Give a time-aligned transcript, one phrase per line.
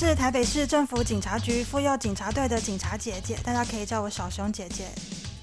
[0.00, 4.84] 是台北市政府警察局妇幼警察队的警察姐姐，大家可以叫我小熊姐姐。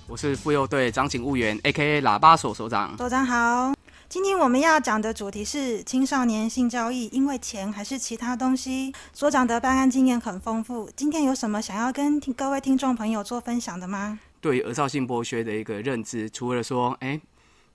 [0.07, 2.95] 我是妇幼队张警务员，A.K.A 喇叭所所长。
[2.97, 3.73] 所长好，
[4.07, 8.93] 今天我们要讲的主题是青少年性交易，因为钱还是其他东西？
[9.11, 14.17] 所长的办案经验很丰富，今天有什么想要跟各位听众朋友做分享的吗？
[14.39, 17.19] 对于儿少性剥削的一个认知，除了说，哎，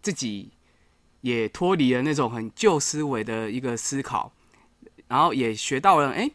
[0.00, 0.48] 自己
[1.20, 4.33] 也脱离了那种很旧思维的一个思考，
[5.09, 6.31] 然后也学到了，哎，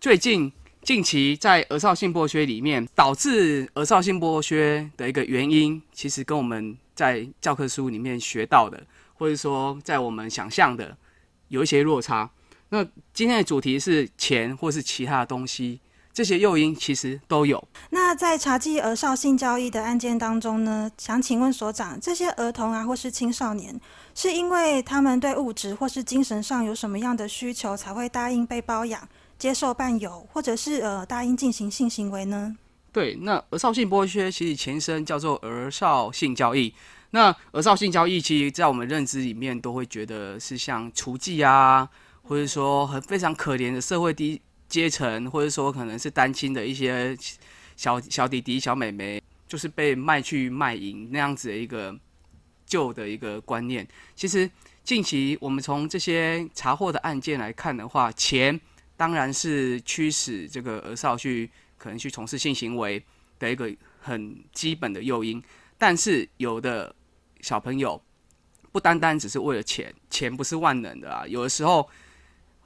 [0.00, 0.52] 最近。
[0.82, 8.80] 近期在儿少性剥削里面，导致儿少性剥削的一个原因，其实跟我们在教科书里面学到的，
[9.14, 10.96] 或者说在我们想象的，
[11.48, 12.30] 有一些落差。
[12.68, 15.80] 那今天的主题是钱或是其他的东西，
[16.12, 17.66] 这些诱因其实都有。
[17.90, 23.80] 那在查缉儿少性交易的案件当中呢，想请问所长，这些儿童啊或是青少年，
[24.14, 29.08] 是因为他们对物质或是精神上有什么样的需求，才会答应被包养？
[29.38, 32.56] 接受伴游，或者是呃答应进行性行为呢？
[32.92, 36.72] 对，那儿少性剥削其实前身叫做儿少性交易。
[37.10, 41.86] 那儿少性交易，其实在我们认知里面都会觉得是像雏妓啊，
[42.22, 47.14] 或者说很非常可怜的社会低阶层，或者说可能是单亲的一些
[47.76, 51.94] 小小弟弟、小妹妹，就是被卖去卖淫那样子的一个
[52.64, 53.86] 旧的一个观念。
[54.14, 54.50] 其实
[54.82, 58.58] 近期我们从这些查获的案件来看的话，钱。
[58.96, 63.02] 当然是驱使这个儿少去可能去从事性行为
[63.38, 63.70] 的一个
[64.00, 65.42] 很基本的诱因，
[65.76, 66.94] 但是有的
[67.40, 68.02] 小朋友
[68.72, 71.26] 不单单只是为了钱，钱不是万能的啊。
[71.26, 71.88] 有的时候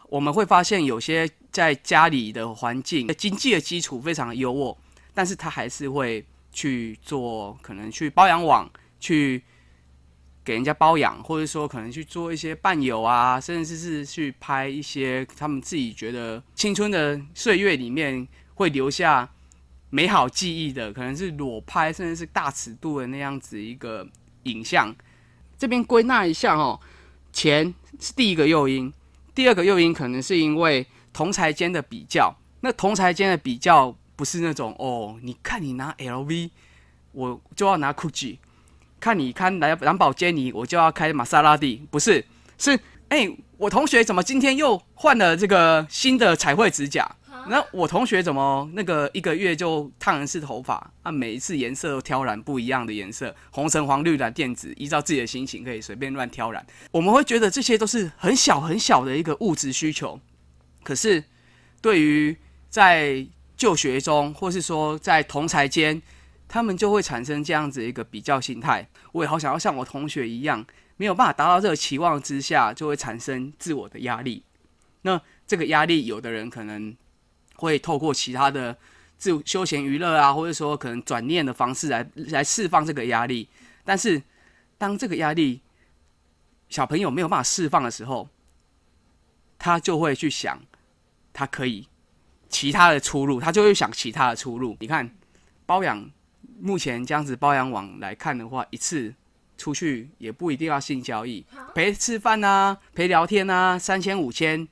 [0.08, 4.76] 我们会发现，有些在家里的环境经济的基础非常的优渥，
[5.12, 9.42] 但是他还是会去做可能去包养网去。
[10.44, 19.28] 给人家包养，或者说可能去做一些伴游啊，甚至是去拍一些他们自己觉得青春的岁月里面会留下
[19.90, 24.08] 美好记忆的，可能是裸拍，甚至是大尺度的那样子一个
[24.44, 24.94] 影像。
[25.58, 26.80] 这边归纳一下哦，
[27.32, 28.92] 钱是第一个诱因，
[29.34, 32.34] 第二个诱因可能是因为同才间的比较。
[32.62, 36.50] 那同才间的比较不是那种哦，你看你拿 LV，
[37.12, 38.38] 我就要拿 GUCCI。
[39.00, 42.22] 看你看来蓝宝坚尼，我就要开玛莎拉蒂，不是？
[42.58, 42.78] 是
[43.08, 47.10] 哎，我同学怎么今天又换了这个新的彩绘指甲？
[47.48, 50.92] 那我同学怎么那个一个月就烫一次头发？
[51.02, 56.64] 啊，每一次颜色都挑染不一样的颜色，红橙黄绿蓝靛紫，依照自己的心情可以随便乱挑染。
[56.92, 60.20] 我们会觉得这些都是很小很小的一个物质需求，
[60.84, 61.24] 可是
[61.80, 62.36] 对于
[62.68, 66.00] 在就学中，或是说在同才间。
[66.52, 70.66] 他们就会产生这样子一个比较心态，我也好想要像我同学一样，
[70.96, 74.42] 没有办法达到这个期望之下，就会产生自我的压力。
[75.02, 76.92] 那这个压力，有的人可能
[77.54, 78.76] 会透过其他的
[79.16, 83.48] 自休闲娱乐啊，或者说可能转念的方式来来释放这个压力。
[83.84, 84.20] 但是，
[84.76, 85.60] 当这个压力
[86.68, 88.28] 小朋友没有办法释放的时候，
[89.56, 90.60] 他就会去想，
[91.32, 91.86] 他可以
[92.48, 94.76] 其他的出路，他就会想其他的出路。
[94.80, 95.08] 你看，
[95.64, 96.10] 包养。
[96.60, 99.14] 目前这样子包养网来看的话，一次
[99.56, 101.44] 出去也不一定要性交易，
[101.74, 104.68] 陪吃饭啊，陪聊天啊，三千五千，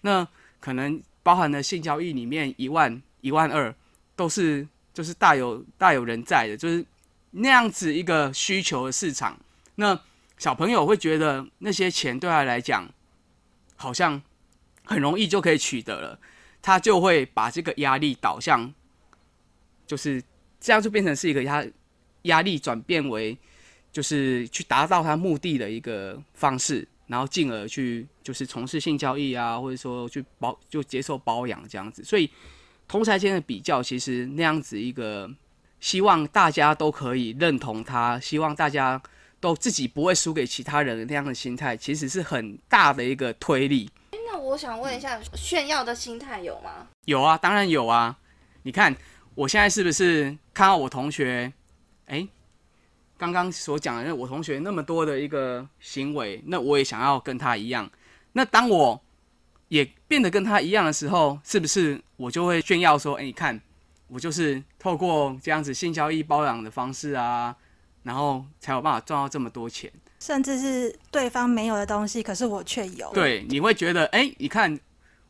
[0.00, 0.26] 那
[0.60, 3.74] 可能包含了性交易里面一万一万二，
[4.14, 6.84] 都是就是大有大有人在的，就是
[7.30, 9.38] 那样子一个需求的市场。
[9.74, 10.00] 那
[10.38, 12.88] 小朋友会觉得那些钱对他来讲
[13.76, 14.20] 好像
[14.84, 16.18] 很容易就可以取得了，
[16.62, 18.72] 他就会把这个压力导向
[19.86, 20.22] 就是。
[20.60, 21.64] 这样就变成是一个压
[22.22, 23.36] 压力转变为，
[23.92, 32.02] 就是去达到他目的的一个方式，然后进而去就是从事性交易啊，或者说去包就接受包养这样子。
[32.02, 32.28] 所以
[32.88, 35.30] 同才间的比较，其实那样子一个
[35.78, 39.00] 希望大家都可以认同他，希望大家
[39.38, 43.88] 都自己不会输给其他人那样的心态，其实是很大的一个推力。
[44.26, 46.88] 那我想问一下，炫耀的心态有吗？
[47.04, 48.18] 有啊，当然有啊。
[48.64, 48.96] 你看。
[49.36, 51.52] 我现在是不是看到我同学，
[52.06, 52.26] 哎，
[53.18, 57.88] 刚刚所讲的，我同学那么多的一个行为，那我也想要跟他一样。
[58.32, 58.98] 那当我
[59.68, 63.60] 也变得跟他一样的时候，是不是我就会炫耀说，哎，你看，
[64.08, 67.54] 我就是透过这样子性交易包养的方式啊，
[68.04, 73.12] 然后才有办法赚到这么多钱，甚至是对方没有的东西，可是我却有。
[73.12, 74.80] 对，你会觉得，哎，你看，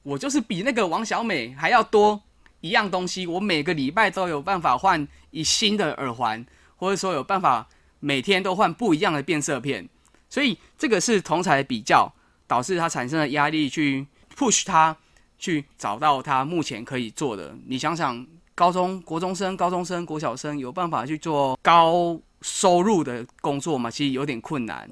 [0.04, 2.22] 我就是比那个王小美还要多。
[2.66, 6.44] 一样东西，我每个礼拜都有办法换一新的耳环，
[6.76, 7.68] 或者说有办法
[8.00, 9.88] 每天都换不一样的变色片，
[10.28, 12.12] 所以这个是同才比较
[12.46, 14.96] 导致他产生的压力，去 push 他
[15.38, 17.56] 去找到他目前可以做的。
[17.66, 23.90] 你想想，高中国中生、高中生、国小生有办法去做高收入的工作吗？
[23.90, 24.90] 其实有点困难。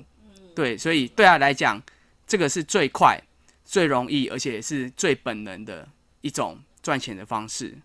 [0.54, 1.82] 对，所以对他来讲，
[2.26, 3.20] 这个是最快、
[3.64, 5.88] 最容易，而且是最本能的
[6.20, 7.76] 一种赚钱的方式。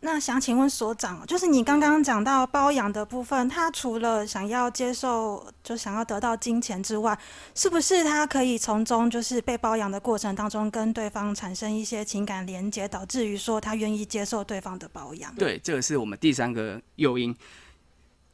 [0.00, 7.18] 那想请问所长，就是你刚刚讲到包养的部分，他除了想要接受，就想要得到金钱之外，
[7.54, 15.34] 是不是他可以从中就是被包养的过程当中跟对方产生一些情感连接，导致于说他愿意接受对方的包养？
[15.36, 17.34] 对，这个是我们第三个诱因。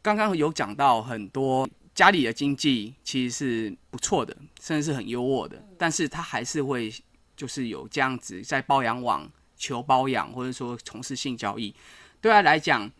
[0.02, 6.92] 刚刚有讲到很多家里的经济其实是不错的，甚至是很优渥的，但是他还是会
[7.36, 9.30] 就是有这样子在包养网。
[9.60, 11.72] 求包养，或者说从事性交易，
[12.18, 12.90] 对他来讲，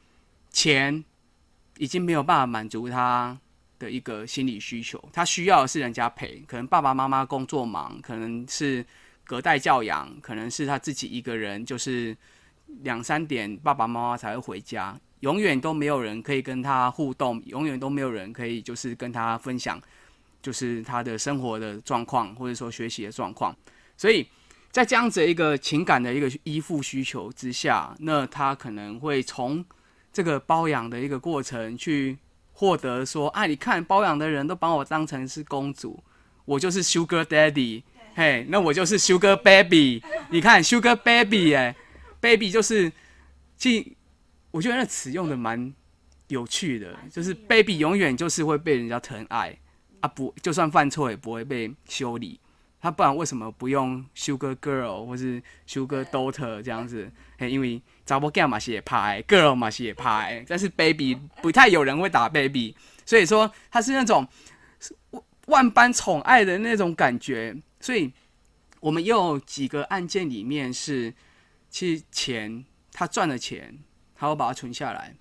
[0.51, 1.03] 钱
[1.79, 3.37] 已经没有办法满足他
[3.79, 5.03] 的一个心理需求。
[5.11, 8.85] 他需要的是人家陪，可能爸爸妈妈工作忙，可能是
[9.25, 12.15] 隔代教养，可能是他自己一个人，就是
[12.83, 19.81] 两三点爸爸妈妈才会回家，永远都没有人可以跟他互动，永远都没有人可以就是跟他分享，
[20.43, 23.57] 就是他的生活的状况，或者说学习的状况，
[23.97, 24.29] 所以。
[24.71, 29.65] 在这样子一个情感的一个依附需求之下，那他可能会从
[30.13, 32.19] 这个包养的一个过程去
[32.53, 36.03] 获得说，啊，你看包养的人都把我当成是公主，
[36.45, 37.83] 我就是 Sugar Daddy，
[38.15, 40.03] 嘿，那我就是 Sugar Baby。
[40.31, 41.75] 你看 Sugar Baby，哎
[42.21, 42.93] ，Baby 就是，
[43.57, 43.97] 即
[44.53, 45.75] 我觉得那词用的蛮
[46.29, 49.59] 有趣的，就是 Baby 永远就是会被人家疼爱
[50.01, 52.39] 啊，不，就算犯错也不会被修理。
[52.81, 57.11] 他不然为什么不用 Sugar Girl 或是 Sugar Daughter 这样子？
[57.39, 62.75] 嘿，因为查某 girl 嘛是也拍，girl 嘛是也拍，但是 baby 不太有人会打 baby，
[63.05, 64.27] 所以说他是那种
[65.47, 67.55] 万般宠爱的那种感觉。
[67.81, 68.11] 所以
[68.81, 71.13] 我们有几个案件里面是，
[71.69, 73.79] 其实钱他赚了钱，
[74.15, 75.15] 他会把它存下来，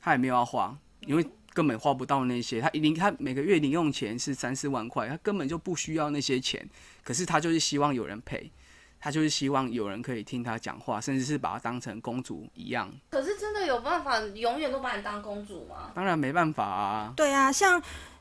[0.00, 0.76] 他也没有要花，
[1.06, 1.24] 因为。
[1.54, 6.68] 根本花不到那些，他零他每个月零用钱是三四万块，他根本就不需要那些钱。
[7.04, 8.50] 可是他就是希望有人陪，
[8.98, 12.92] 他就是希望有人可以听他讲话，甚至是把他当成公主一样。
[13.10, 15.92] 可是真的有办法永远都把你当公主吗？
[15.94, 17.12] 当然没办法啊。
[17.16, 17.80] 对啊，像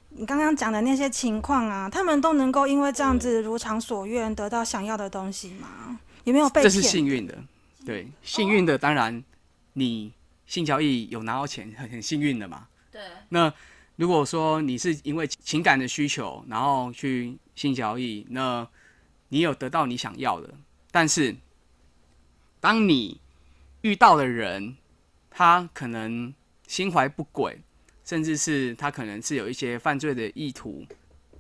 [0.10, 6.00] 你刚刚讲的那些情况啊，他们都能够因为这样子如偿所愿得到想要的东西吗？
[6.26, 6.62] 有没有被？
[6.62, 7.36] 这是幸运的，
[7.84, 9.24] 对，幸运的当然
[9.74, 10.14] 你
[10.46, 12.68] 性交易有拿到钱，很很幸运的嘛。
[12.94, 13.52] 对，那
[13.96, 18.68] 如果说你是因为情感的需求，然后去性交易，那
[19.30, 20.54] 你有得到你想要的，
[20.92, 21.36] 但是
[22.60, 23.20] 当你
[23.82, 24.78] 遇到的人，
[25.32, 26.32] 他可能
[26.68, 27.60] 心怀不轨，
[28.06, 30.86] 甚至是他可能是有一些犯罪的意图，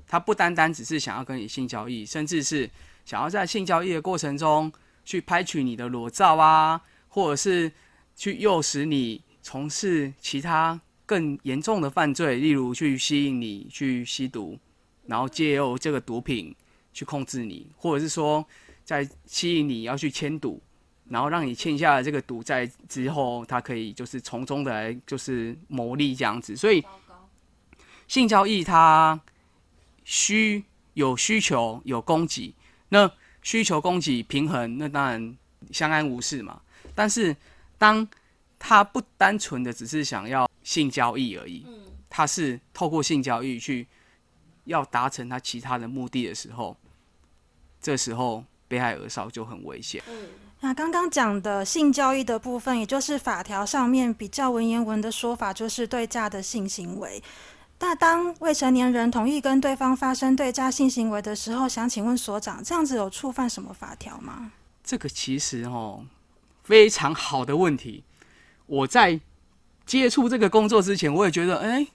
[0.07, 2.67] 他不单单只是想要跟你性交易，甚至是
[3.05, 4.73] 想要在性交易的过程中
[5.05, 7.71] 去拍取你的裸照啊，或者是
[8.15, 10.81] 去诱使你从事其他。
[11.13, 14.57] 更严重的犯罪，例如去吸引你去吸毒，
[15.05, 16.55] 然后借由这个毒品
[16.91, 18.43] 去控制你，或者是说
[18.83, 20.59] 在吸引你要去签赌，
[21.07, 26.55] 然后让你欠下了这个赌债之后，他可以就是从中的来就是牟利这样子。
[26.55, 26.83] 所以
[28.07, 29.21] 性交易它
[30.03, 30.63] 需
[30.95, 32.55] 有需求有供给，
[32.89, 33.07] 那
[33.43, 35.37] 需求供给平衡，那当然
[35.69, 36.59] 相安无事嘛。
[36.95, 37.37] 但是
[37.77, 38.07] 当
[38.57, 41.65] 他不单纯的只是想要性交易而已，
[42.09, 43.87] 他是透过性交易去
[44.65, 46.75] 要达成他其他的目的的时候，
[47.81, 50.01] 这时候被害儿少就很危险。
[50.61, 57.21] 那刚刚讲的性交易的部分，也就是法条上面比较文言文的说法，就是对价的性行为。
[57.79, 64.53] 那当未成年人同意跟对方发生对价性行为的时候，想请问所长，这样子有触犯什么法条吗？
[64.81, 66.05] 这个其实哦，
[66.63, 68.05] 非常好的问题。
[68.65, 69.19] 我在
[69.85, 71.87] 接触这个工作之前，我也觉得，哎，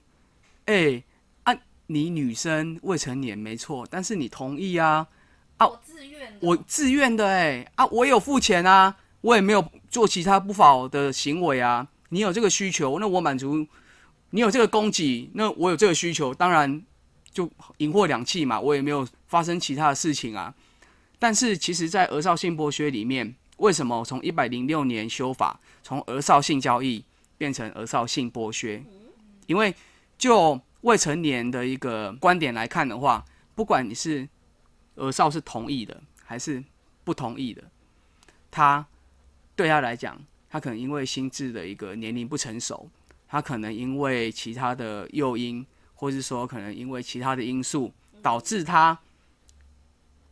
[0.65, 1.03] 哎，
[1.43, 1.55] 啊，
[1.87, 5.07] 你女生未成年没错，但是你同意啊，
[5.57, 13.65] 啊，我自愿，我自愿的，哎，啊，我有付钱啊，我也没有做其他不法的行为啊，你有这个需求，那我满足，
[14.31, 16.81] 你有这个供给，那我有这个需求，当然
[17.31, 20.53] 就赢货两气嘛，我也没有发生其他的事情啊，
[21.17, 23.35] 但是其实，在儿少性剥削里面。
[23.59, 27.03] 为什么从一百零六年修法，从儿少性交易
[27.39, 28.83] 变成儿少性剥削？
[29.47, 29.73] 因为
[30.17, 34.29] 就未成年的一个观点来看的话，不管你是
[34.95, 36.63] 儿少是同意的还是
[37.03, 37.63] 不同意的，
[38.51, 38.85] 他
[39.55, 42.87] 对他来讲，他可能因为心智的一个年龄不成熟，
[43.27, 45.65] 他可能因为其他的诱因，
[45.95, 47.91] 或是说可能因为其他的因素，
[48.21, 48.99] 导致他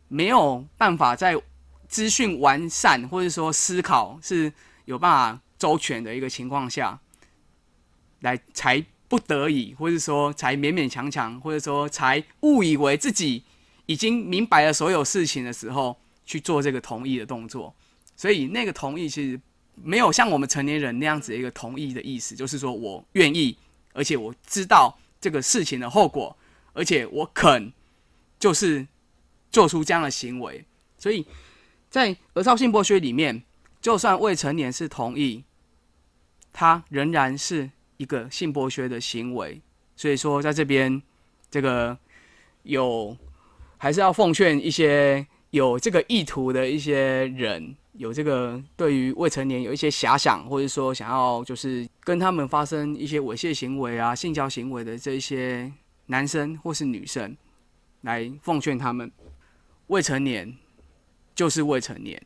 [0.08, 1.34] 没有办法在
[1.88, 4.52] 资讯完善，或者说思考是
[4.84, 7.00] 有办法周全的一个情况下，
[8.20, 13.42] 来才不得已，或者说才勉勉强强，或者说才误以为自己
[13.86, 17.74] 已经明白了所有事情的时候，去做这个同意的动作。
[18.16, 19.40] 所以那个同意其实
[19.74, 23.56] 没有像我们成年人那样子一个同意的意思，就是说我愿意，
[23.92, 26.36] 而且我知道这个事情的后果，
[26.72, 27.72] 而且我肯
[28.38, 28.86] 就是
[29.50, 30.64] 做出这样的行为。
[30.98, 31.24] 所以
[31.88, 33.42] 在儿少性剥削里面，
[33.80, 35.44] 就算未成年是同意，
[36.58, 39.60] 他仍然是一个性剥削的行为。
[39.94, 41.00] 所以说，在这边
[41.48, 41.96] 这个
[42.64, 43.16] 有
[43.76, 47.76] 还是要奉劝一些有这个意图的一些人。
[47.92, 55.72] 有这个对于未成年有一些遐想，或者说想要就是跟他们发生一些猥亵行为啊、性交行为的这些
[56.06, 57.36] 男生或是女生，
[58.00, 59.10] 来奉劝他们：
[59.88, 60.56] 未成年
[61.36, 62.20] 就是未成年。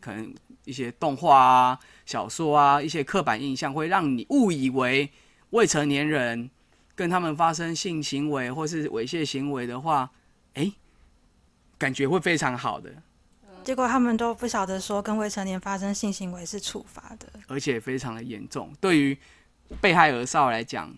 [0.00, 1.78] 可能一些动画啊、
[2.10, 5.08] 小说啊、一些刻板印象会让你误以为
[5.50, 6.50] 未成年人
[6.96, 10.10] 跟他们发生性行为或是猥亵行为的话，
[10.54, 10.72] 哎，
[11.78, 12.90] 感觉会非常好的。
[13.62, 18.74] 结果他们都不晓得说跟未成年发生性行为是处罚的，而且非常的严重。
[18.80, 19.16] 对于
[19.80, 20.92] 被害儿少来讲，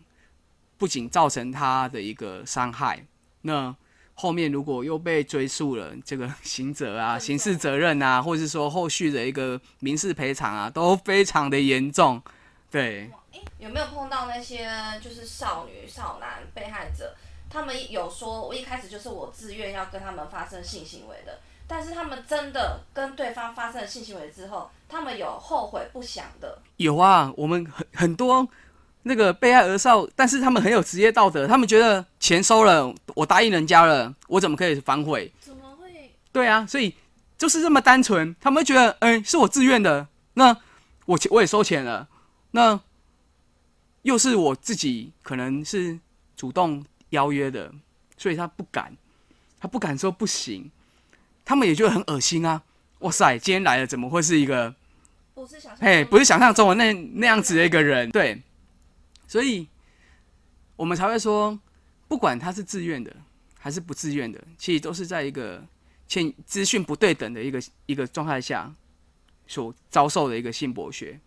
[0.79, 3.05] 不仅造成他的一个伤害，
[3.43, 3.77] 那
[4.15, 12.23] 后面如果又被追诉了这个 刑责啊、刑事责任啊，或者是说后续的一个民事赔偿啊，都非常的严重。
[12.71, 13.11] 对，
[13.59, 14.69] 有没有碰到那些
[15.03, 17.15] 就是少女、少男被害者？
[17.51, 21.39] 他们有说，我一开始就是我自愿要跟他们发生性行为的。
[21.69, 26.59] 但是他们真的跟对方发生了性行为之后，他们有后悔不想的？
[26.77, 28.47] 有啊，我们很很多
[29.03, 35.31] 那个被害儿少，但是他们很有职业道德，他们觉得钱收了，我答应人家了，我怎么可以反悔？
[35.41, 36.11] 怎么会？
[36.33, 36.95] 对啊，所以
[37.37, 40.57] 就是这么单纯，他们会觉得，哎，是我自愿的，那
[41.07, 42.09] 我我也收钱了，
[42.53, 42.79] 那
[44.03, 45.99] 又是我自己可能是
[46.37, 47.73] 主动邀约的，
[48.17, 48.97] 所以他不敢，
[49.61, 50.71] 他不敢说不行。
[51.45, 52.63] 他们也觉得很恶心啊！
[53.01, 54.73] 哇塞，今天来了怎么会是一个
[55.35, 58.09] 不是想哎，不是想象中的那那样子的一个人？
[58.11, 58.41] 对，
[59.33, 59.67] 所以
[60.77, 61.59] 我们才会说，
[62.07, 63.11] 不管他是自愿的
[63.59, 65.65] 还是不自愿的，其实都是在一个
[66.07, 68.71] 欠资讯不对等的一个一个状态下
[69.47, 71.19] 所遭受的一个性剥削。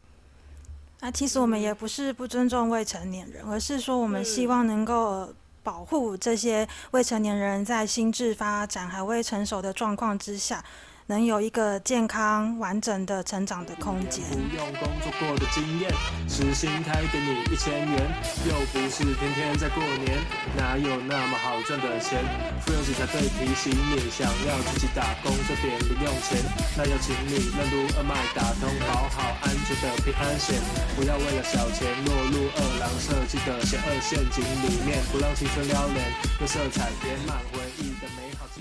[0.99, 5.33] 那其实我们也不是不尊重未成年人，而是说我们希望能够。
[5.65, 10.63] 保护这些未成年人在心智发展还未成熟的状况之下。
[11.07, 14.25] 能有一个健康完整的成长的空间。
[14.25, 15.93] 不用工作过的经验，
[16.27, 18.09] 实心开给你一千元，
[18.49, 20.17] 又不是天天在过年，
[20.57, 22.25] 哪有那么好赚的钱？
[22.65, 26.41] 富有时才会提醒你，想要自己打工赚点零用钱，
[26.75, 30.57] 那要请你任督二脉打通，保好安全的平安险，
[30.97, 36.01] 不要为了小钱落入二郎设计的险恶陷阱里面，不让青春撩人，
[36.39, 37.61] 用色彩填满回。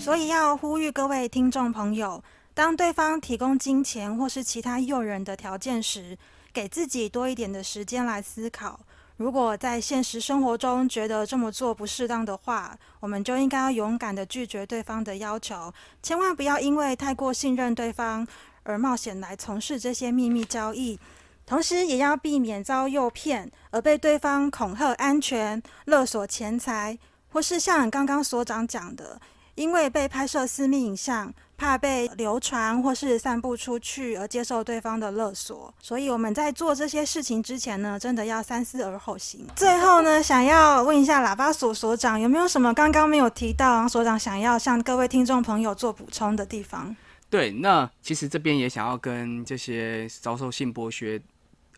[0.04, 2.22] 所以要呼吁各位听众朋友。
[2.52, 6.18] 当对方提供金钱或是其他诱人的条件时，
[6.52, 8.78] 给自己多一点的时间来思考。
[9.16, 18.26] 如果在现实生活中觉得这么做不适当的话，我们就应该要勇敢的拒绝对方的要求，千万不要因为太过信任对方
[18.64, 21.00] 而冒险来从事这些秘密交易。
[21.46, 26.98] 同时，也要避免遭诱骗而被对方恐吓安全、勒索钱财，
[27.30, 29.18] 或是像刚刚所长讲的，
[29.54, 31.32] 因为被拍摄私密影像。
[31.56, 39.46] 怕被流传或是散布出去而接受对方的勒索，所以我们在做这些事情之前呢，真的要三思而后行。
[39.54, 46.94] 最后呢，想要问一下喇叭所所长，有没有什么刚刚没有提到，所长想要向各位听众朋友做补充的地方？
[47.30, 51.22] 对，那其实这边也想要跟这些遭受性剥削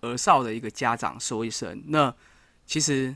[0.01, 2.13] 儿少的一个家长说一声，那
[2.67, 3.15] 其实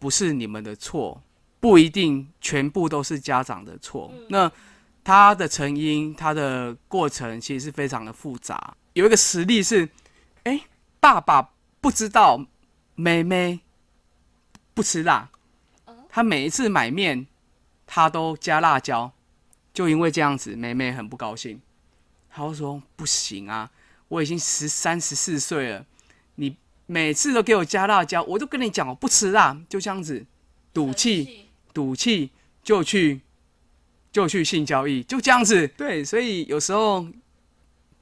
[0.00, 1.22] 不是你们的错，
[1.60, 4.12] 不一定全部都是家长的错。
[4.28, 4.50] 那
[5.04, 8.74] 它的成因，它的过程其实是非常的复杂。
[8.94, 9.88] 有一个实例是，
[10.44, 10.62] 哎，
[10.98, 11.50] 爸爸
[11.80, 12.44] 不知道
[12.94, 13.60] 妹妹
[14.74, 15.30] 不吃辣，
[16.08, 17.26] 他每一次买面，
[17.86, 19.12] 他都加辣椒，
[19.72, 21.60] 就因为这样子，妹妹很不高兴。
[22.30, 23.70] 他就说：“不行啊，
[24.08, 25.84] 我已经十三十四岁了，
[26.36, 30.24] 你每次都给我加辣椒，我都跟你讲我不吃辣，就这样子，
[30.72, 32.30] 赌气，赌气
[32.62, 33.20] 就去。”
[34.12, 35.68] 就去性交易，就这样子。
[35.76, 37.06] 对，所以有时候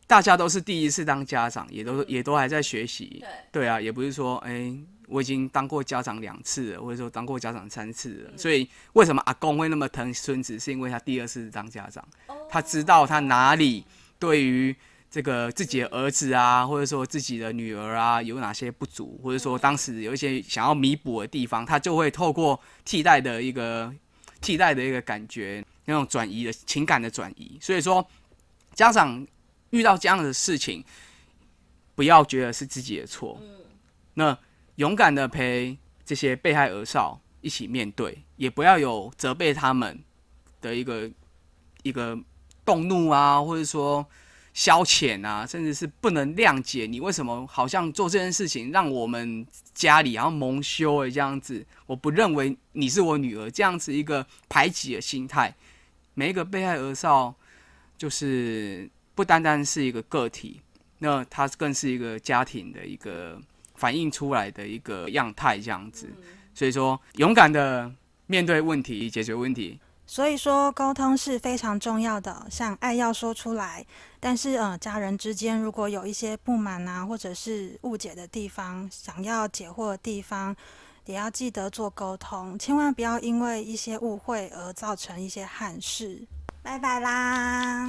[0.07, 3.19] 大家都是第一次当家长，也都也都还在学习。
[3.21, 4.75] 对，对啊，也不是说，哎，
[5.07, 8.31] 我已经当过家长两次了，或者说当过家长三次了。
[8.39, 12.03] 所以为什么阿公会那么疼孙子，是因为他第二次当家长，
[12.49, 13.85] 他知道他哪里
[14.19, 14.75] 对于
[15.11, 23.93] 这个自己的儿子啊，或者说自己的女儿啊，有哪些不足，或者说当时有一些想要弥补的地方，他就会透过替代的一个
[24.41, 27.59] 替代的一个感觉，那种转移的情感的转移。
[27.61, 28.07] 所以说，
[28.75, 29.27] 家长
[29.71, 30.85] 遇到这样的事情，
[31.95, 33.41] 不要觉得是自己的错，
[34.15, 34.39] 那
[34.77, 39.99] 勇敢的陪这些被害儿少一起面对，也不要有责备他们
[40.61, 41.11] 的一个
[41.83, 42.19] 一个
[42.65, 44.07] 动怒啊，或者说
[44.59, 55.55] 消遣啊，甚至是不能谅解你为什么好像做这件事情，让我们家里然后蒙羞诶这样子，我不认为你是我女儿这样子一个排挤的心态。
[56.15, 57.33] 每一个被害儿少
[57.97, 60.61] 就是不单单是一个个体，
[60.99, 63.41] 那他更是一个家庭的一个
[63.77, 66.09] 反映出来的一个样态这样子。
[66.53, 67.89] 所以说，勇敢的
[68.27, 69.79] 面对问题，解决问题。
[70.11, 73.85] 所以说，沟通是非常重要的，像爱要说出来。
[74.19, 80.57] 但是，呃，家人之间如果有一些不满啊，或者是误解的地方，想要解惑的地方，
[81.05, 86.27] 也要记得做沟通，千万不要因为一些误会而造成一些憾事。
[86.69, 87.89] 拜拜啦！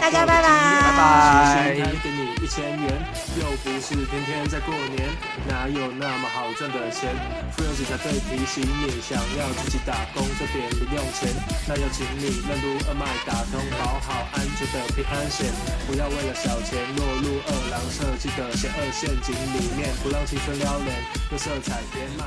[0.00, 1.04] 大家拜拜拜拜
[1.44, 2.96] 时薪开给你一千元，
[3.36, 5.06] 又不是天天在过年，
[5.46, 7.12] 哪有那么好赚的钱？
[7.52, 11.28] 富有子才对提醒你，想要自己打工赚点零用钱，
[11.68, 15.52] 那要请你任督二脉打通，保好安全的平安险，
[15.86, 20.88] 不要为了小钱落入二郎设计的邪恶陷阱里面，不让青春撩人，
[21.28, 22.26] 用色彩填满。